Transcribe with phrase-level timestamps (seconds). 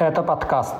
[0.00, 0.76] Это подкаст.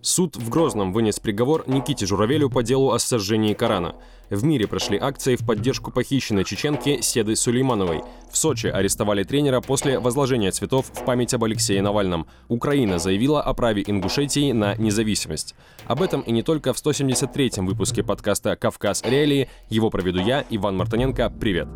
[0.00, 3.96] Суд в Грозном вынес приговор Никите Журавелю по делу о сожжении Корана.
[4.30, 8.04] В мире прошли акции в поддержку похищенной чеченки Седы Сулеймановой.
[8.30, 12.28] В Сочи арестовали тренера после возложения цветов в память об Алексее Навальном.
[12.46, 15.56] Украина заявила о праве Ингушетии на независимость.
[15.88, 19.50] Об этом и не только в 173-м выпуске подкаста «Кавказ Реалии».
[19.70, 21.30] Его проведу я, Иван Мартыненко.
[21.40, 21.66] Привет!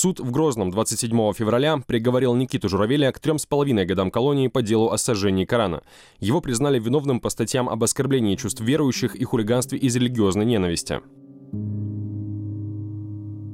[0.00, 4.62] Суд в Грозном 27 февраля приговорил Никиту Журавеля к трем с половиной годам колонии по
[4.62, 5.82] делу о сожжении Корана.
[6.20, 11.00] Его признали виновным по статьям об оскорблении чувств верующих и хулиганстве из религиозной ненависти.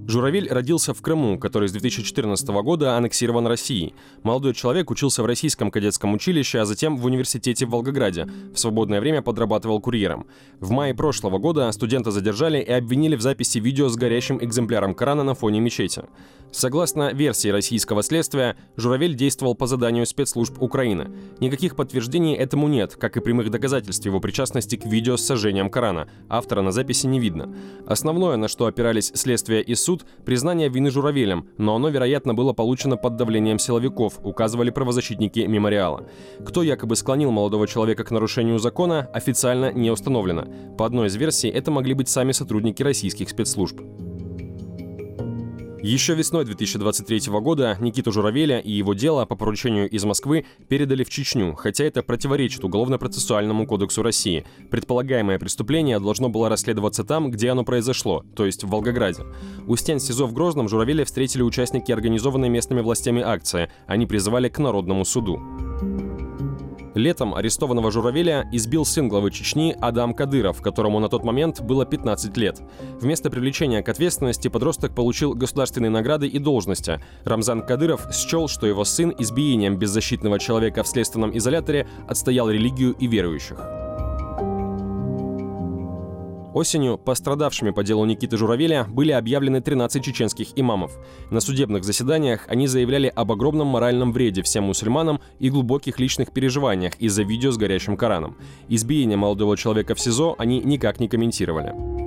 [0.07, 3.95] Журавель родился в Крыму, который с 2014 года аннексирован Россией.
[4.23, 8.29] Молодой человек учился в российском кадетском училище, а затем в университете в Волгограде.
[8.55, 10.27] В свободное время подрабатывал курьером.
[10.61, 15.25] В мае прошлого года студента задержали и обвинили в записи видео с горящим экземпляром Корана
[15.25, 16.03] на фоне мечети.
[16.53, 21.11] Согласно версии российского следствия, Журавель действовал по заданию спецслужб Украины.
[21.41, 26.09] Никаких подтверждений этому нет, как и прямых доказательств его причастности к видео с сожжением Корана.
[26.29, 27.53] Автора на записи не видно.
[27.87, 32.53] Основное, на что опирались следствие и суд, суд признание вины журавелем, но оно, вероятно, было
[32.53, 36.07] получено под давлением силовиков, указывали правозащитники мемориала.
[36.45, 40.47] Кто якобы склонил молодого человека к нарушению закона, официально не установлено.
[40.77, 43.81] По одной из версий, это могли быть сами сотрудники российских спецслужб.
[45.85, 51.11] Еще весной 2023 года Никиту Журавеля и его дело по поручению из Москвы передали в
[51.11, 54.47] Чечню, хотя это противоречит Уголовно-процессуальному кодексу России.
[54.71, 59.25] Предполагаемое преступление должно было расследоваться там, где оно произошло, то есть в Волгограде.
[59.67, 63.69] У стен СИЗО в Грозном Журавеля встретили участники организованной местными властями акции.
[63.87, 65.39] Они призывали к народному суду.
[66.95, 72.37] Летом арестованного Журавеля избил сын главы Чечни Адам Кадыров, которому на тот момент было 15
[72.37, 72.61] лет.
[73.01, 77.01] Вместо привлечения к ответственности подросток получил государственные награды и должности.
[77.25, 83.07] Рамзан Кадыров счел, что его сын избиением беззащитного человека в следственном изоляторе отстоял религию и
[83.07, 83.84] верующих.
[86.55, 90.97] Осенью пострадавшими по делу Никиты Журавеля были объявлены 13 чеченских имамов.
[91.31, 96.95] На судебных заседаниях они заявляли об огромном моральном вреде всем мусульманам и глубоких личных переживаниях
[97.01, 98.37] из-за видео с горящим Кораном.
[98.69, 102.04] Избиение молодого человека в СИЗО они никак не комментировали.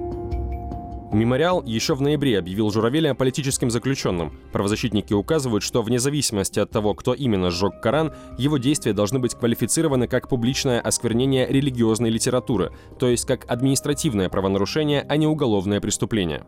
[1.18, 4.38] Мемориал еще в ноябре объявил Журавеля политическим заключенным.
[4.52, 9.34] Правозащитники указывают, что вне зависимости от того, кто именно сжег Коран, его действия должны быть
[9.34, 16.44] квалифицированы как публичное осквернение религиозной литературы, то есть как административное правонарушение, а не уголовное преступление.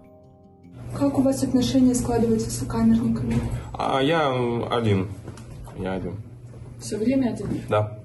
[0.95, 3.41] Как у вас отношения складываются с сокамерниками?
[3.73, 4.29] А я
[4.69, 5.07] один.
[5.79, 6.17] Я один.
[6.79, 7.61] Все время один?
[7.69, 7.98] Да.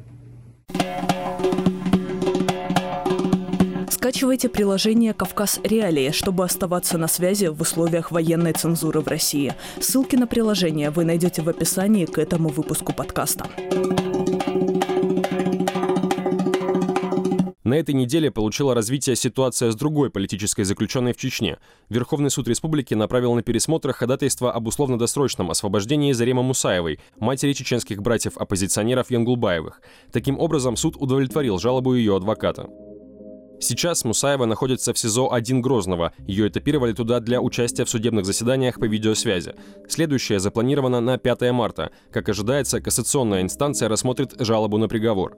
[4.04, 9.54] Скачивайте приложение «Кавказ Реалии», чтобы оставаться на связи в условиях военной цензуры в России.
[9.80, 13.46] Ссылки на приложение вы найдете в описании к этому выпуску подкаста.
[17.64, 21.56] На этой неделе получила развитие ситуация с другой политической заключенной в Чечне.
[21.88, 29.10] Верховный суд республики направил на пересмотр ходатайство об условно-досрочном освобождении Заремы Мусаевой, матери чеченских братьев-оппозиционеров
[29.10, 29.80] Янгулбаевых.
[30.12, 32.68] Таким образом, суд удовлетворил жалобу ее адвоката.
[33.60, 36.12] Сейчас Мусаева находится в СИЗО-1 Грозного.
[36.26, 39.54] Ее этапировали туда для участия в судебных заседаниях по видеосвязи.
[39.88, 41.90] Следующее запланировано на 5 марта.
[42.10, 45.36] Как ожидается, кассационная инстанция рассмотрит жалобу на приговор.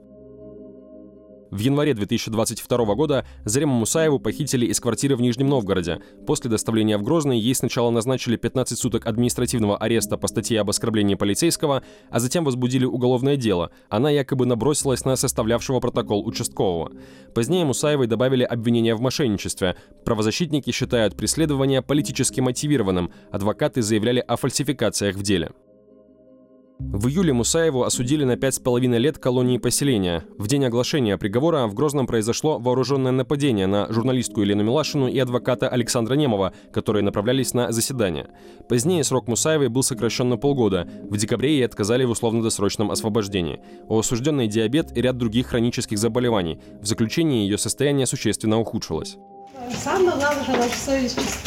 [1.49, 6.01] В январе 2022 года Зарему Мусаеву похитили из квартиры в Нижнем Новгороде.
[6.25, 11.15] После доставления в Грозный ей сначала назначили 15 суток административного ареста по статье об оскорблении
[11.15, 13.71] полицейского, а затем возбудили уголовное дело.
[13.89, 16.91] Она якобы набросилась на составлявшего протокол участкового.
[17.33, 19.77] Позднее Мусаевой добавили обвинение в мошенничестве.
[20.03, 23.11] Правозащитники считают преследование политически мотивированным.
[23.31, 25.51] Адвокаты заявляли о фальсификациях в деле.
[26.79, 30.23] В июле Мусаеву осудили на пять с половиной лет колонии поселения.
[30.37, 35.67] В день оглашения приговора в Грозном произошло вооруженное нападение на журналистку Елену Милашину и адвоката
[35.69, 38.27] Александра Немова, которые направлялись на заседание.
[38.69, 40.87] Позднее срок Мусаевой был сокращен на полгода.
[41.09, 43.59] В декабре ей отказали в условно-досрочном освобождении.
[43.89, 46.59] У осужденной диабет и ряд других хронических заболеваний.
[46.79, 49.17] В заключении ее состояние существенно ухудшилось.
[49.71, 51.46] Что наша совесть.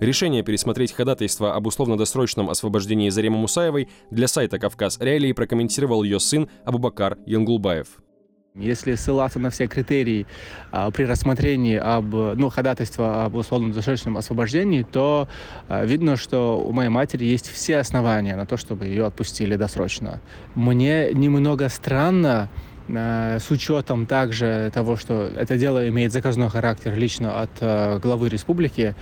[0.00, 6.48] Решение пересмотреть ходатайство об условно-досрочном освобождении Заремы Мусаевой для сайта «Кавказ Реалии» прокомментировал ее сын
[6.64, 7.88] Абубакар Янгулбаев.
[8.54, 10.26] Если ссылаться на все критерии
[10.70, 15.28] а, при рассмотрении об, ну, ходатайства об условно-досрочном освобождении, то
[15.68, 20.20] а, видно, что у моей матери есть все основания на то, чтобы ее отпустили досрочно.
[20.54, 22.50] Мне немного странно,
[22.88, 28.94] с учетом также того, что это дело имеет заказной характер лично от э, главы республики,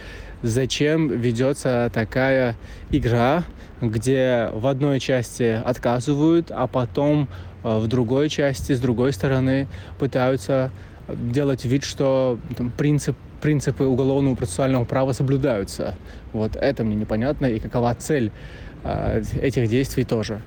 [0.42, 2.56] зачем ведется такая
[2.90, 3.44] игра,
[3.80, 7.28] где в одной части отказывают, а потом
[7.62, 9.68] э, в другой части, с другой стороны,
[9.98, 10.72] пытаются
[11.08, 15.94] делать вид, что там, принцип принципы уголовного процессуального права соблюдаются.
[16.32, 18.32] Вот это мне непонятно, и какова цель
[18.82, 20.42] э, этих действий тоже.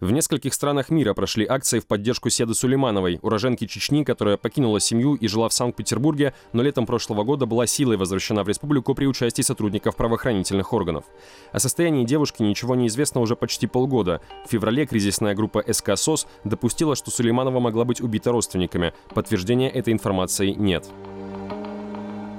[0.00, 5.16] В нескольких странах мира прошли акции в поддержку Седы Сулеймановой, уроженки Чечни, которая покинула семью
[5.16, 9.42] и жила в Санкт-Петербурге, но летом прошлого года была силой возвращена в республику при участии
[9.42, 11.04] сотрудников правоохранительных органов.
[11.50, 14.20] О состоянии девушки ничего не известно уже почти полгода.
[14.46, 18.94] В феврале кризисная группа СК СОС допустила, что Сулейманова могла быть убита родственниками.
[19.12, 20.88] Подтверждения этой информации нет.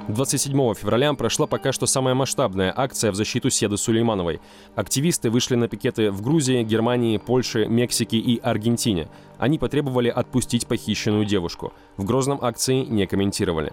[0.10, 4.42] 27 февраля прошла пока что самая масштабная акция в защиту Седы Сулеймановой.
[4.76, 9.08] Активисты вышли на пикеты в Грузии, Германии, Польше, Мексике и Аргентине.
[9.38, 11.74] Они потребовали отпустить похищенную девушку.
[11.98, 13.72] В Грозном акции не комментировали.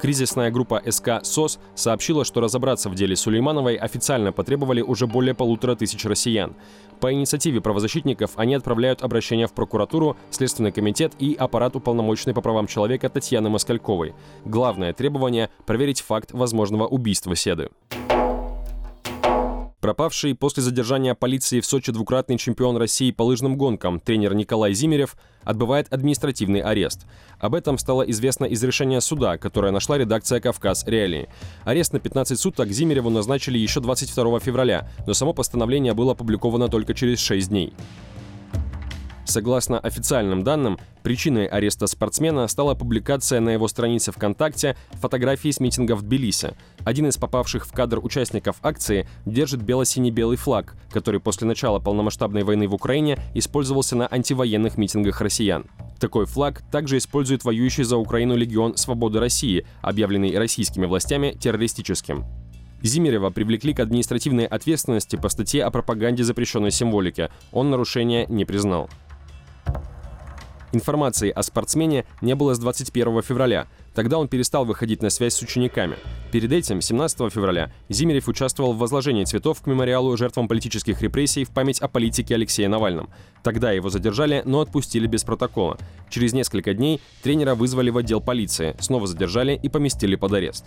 [0.00, 5.74] Кризисная группа СК СОС сообщила, что разобраться в деле Сулеймановой официально потребовали уже более полутора
[5.74, 6.54] тысяч россиян.
[7.00, 12.68] По инициативе правозащитников они отправляют обращения в прокуратуру, Следственный комитет и аппарат уполномоченной по правам
[12.68, 14.14] человека Татьяны Москальковой.
[14.44, 17.68] Главное требование– проверить факт возможного убийства Седы.
[19.80, 25.16] Пропавший после задержания полиции в Сочи двукратный чемпион России по лыжным гонкам тренер Николай Зимерев
[25.44, 27.06] отбывает административный арест.
[27.38, 31.28] Об этом стало известно из решения суда, которое нашла редакция «Кавказ Реалии».
[31.64, 36.92] Арест на 15 суток Зимереву назначили еще 22 февраля, но само постановление было опубликовано только
[36.92, 37.72] через 6 дней.
[39.28, 45.96] Согласно официальным данным, причиной ареста спортсмена стала публикация на его странице ВКонтакте фотографии с митинга
[45.96, 46.54] в Тбилиси.
[46.86, 52.68] Один из попавших в кадр участников акции держит бело-синий-белый флаг, который после начала полномасштабной войны
[52.68, 55.66] в Украине использовался на антивоенных митингах россиян.
[56.00, 62.24] Такой флаг также использует воюющий за Украину Легион Свободы России, объявленный российскими властями террористическим.
[62.80, 67.28] Зимерева привлекли к административной ответственности по статье о пропаганде запрещенной символики.
[67.52, 68.88] Он нарушения не признал.
[70.72, 73.68] Информации о спортсмене не было с 21 февраля.
[73.94, 75.96] Тогда он перестал выходить на связь с учениками.
[76.30, 81.50] Перед этим, 17 февраля, Зимерев участвовал в возложении цветов к мемориалу жертвам политических репрессий в
[81.50, 83.08] память о политике Алексея Навальном.
[83.42, 85.78] Тогда его задержали, но отпустили без протокола.
[86.10, 90.66] Через несколько дней тренера вызвали в отдел полиции, снова задержали и поместили под арест.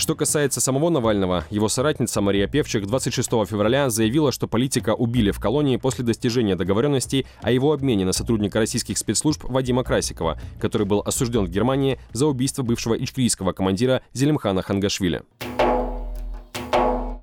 [0.00, 5.38] Что касается самого Навального, его соратница Мария Певчик 26 февраля заявила, что политика убили в
[5.38, 11.02] колонии после достижения договоренностей о его обмене на сотрудника российских спецслужб Вадима Красикова, который был
[11.04, 15.22] осужден в Германии за убийство бывшего ичкрийского командира Зелимхана Хангашвили.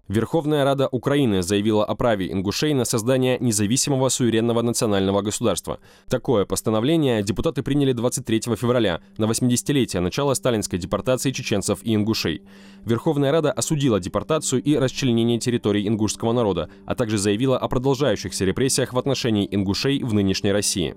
[0.07, 5.79] Верховная Рада Украины заявила о праве ингушей на создание независимого суверенного национального государства.
[6.07, 12.41] Такое постановление депутаты приняли 23 февраля, на 80-летие начала сталинской депортации чеченцев и ингушей.
[12.85, 18.93] Верховная Рада осудила депортацию и расчленение территорий ингушского народа, а также заявила о продолжающихся репрессиях
[18.93, 20.95] в отношении ингушей в нынешней России.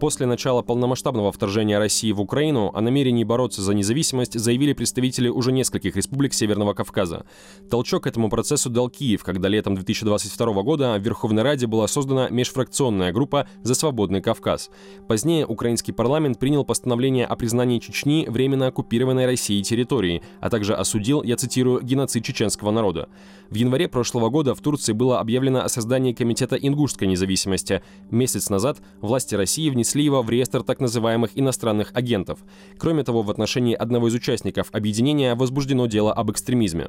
[0.00, 5.52] После начала полномасштабного вторжения России в Украину о намерении бороться за независимость заявили представители уже
[5.52, 7.24] нескольких республик Северного Кавказа.
[7.70, 13.10] Толчок этому процессу дал Киев, когда летом 2022 года в Верховной Раде была создана межфракционная
[13.10, 14.70] группа «За свободный Кавказ».
[15.08, 21.22] Позднее украинский парламент принял постановление о признании Чечни временно оккупированной Россией территорией, а также осудил,
[21.22, 23.08] я цитирую, геноцид чеченского народа.
[23.48, 27.82] В январе прошлого года в Турции было объявлено о создании Комитета ингушской независимости.
[28.10, 32.40] Месяц назад власти России внесли его в реестр так называемых иностранных агентов.
[32.78, 36.88] Кроме того, в отношении одного из участников объединения возбуждено дело об экстремизме.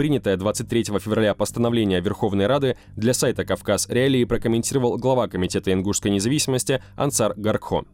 [0.00, 6.82] Принятое 23 февраля постановление Верховной Рады для сайта «Кавказ Реалии» прокомментировал глава Комитета ингушской независимости
[6.96, 7.84] Ансар Гаркхо.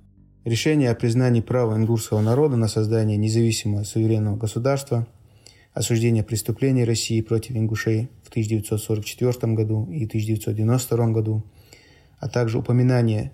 [0.44, 5.08] Решение о признании права ингушского народа на создание независимого суверенного государства,
[5.74, 11.42] осуждение преступлений России против ингушей в 1944 году и 1992 году,
[12.20, 13.32] а также упоминание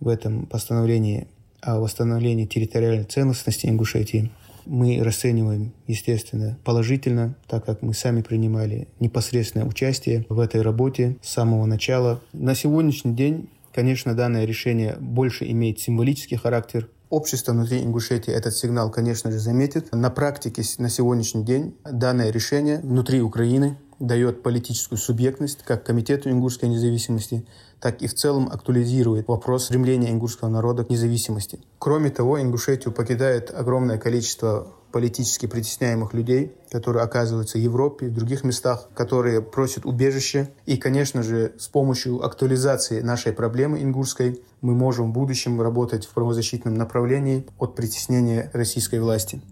[0.00, 1.28] в этом постановлении
[1.64, 4.30] о восстановлении территориальной целостности Ингушетии
[4.66, 11.30] мы расцениваем, естественно, положительно, так как мы сами принимали непосредственное участие в этой работе с
[11.30, 12.20] самого начала.
[12.32, 16.88] На сегодняшний день, конечно, данное решение больше имеет символический характер.
[17.10, 19.92] Общество внутри Ингушетии этот сигнал, конечно же, заметит.
[19.92, 26.68] На практике на сегодняшний день данное решение внутри Украины дает политическую субъектность как Комитету ингушской
[26.68, 27.46] независимости,
[27.80, 31.60] так и в целом актуализирует вопрос стремления ингушского народа к независимости.
[31.78, 38.44] Кроме того, Ингушетию покидает огромное количество политически притесняемых людей, которые оказываются в Европе, в других
[38.44, 40.50] местах, которые просят убежище.
[40.66, 46.10] И, конечно же, с помощью актуализации нашей проблемы ингурской мы можем в будущем работать в
[46.10, 49.42] правозащитном направлении от притеснения российской власти.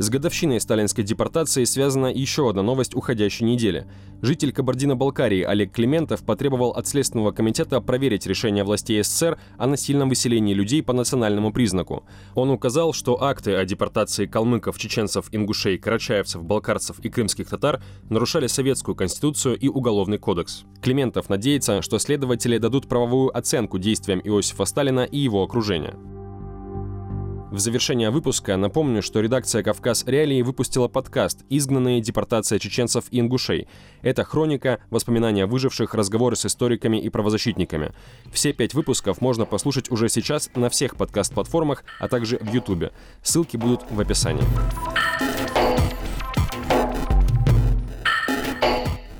[0.00, 3.86] С годовщиной сталинской депортации связана еще одна новость уходящей недели.
[4.22, 10.54] Житель Кабардино-Балкарии Олег Климентов потребовал от Следственного комитета проверить решение властей СССР о насильном выселении
[10.54, 12.06] людей по национальному признаку.
[12.34, 18.46] Он указал, что акты о депортации калмыков, чеченцев, ингушей, карачаевцев, балкарцев и крымских татар нарушали
[18.46, 20.64] советскую конституцию и уголовный кодекс.
[20.80, 25.94] Климентов надеется, что следователи дадут правовую оценку действиям Иосифа Сталина и его окружения.
[27.50, 32.00] В завершение выпуска напомню, что редакция «Кавказ Реалии» выпустила подкаст «Изгнанные.
[32.00, 33.66] Депортация чеченцев и ингушей».
[34.02, 37.92] Это хроника, воспоминания выживших, разговоры с историками и правозащитниками.
[38.32, 42.92] Все пять выпусков можно послушать уже сейчас на всех подкаст-платформах, а также в Ютубе.
[43.20, 44.44] Ссылки будут в описании.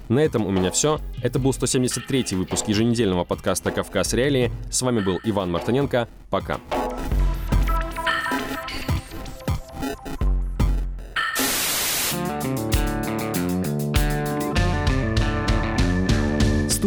[0.08, 1.00] На этом у меня все.
[1.20, 4.52] Это был 173-й выпуск еженедельного подкаста «Кавказ Реалии».
[4.70, 6.08] С вами был Иван Мартыненко.
[6.30, 6.60] Пока.